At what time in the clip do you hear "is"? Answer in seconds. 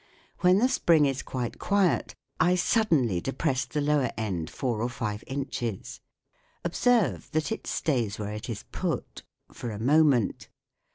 1.05-1.21, 8.49-8.65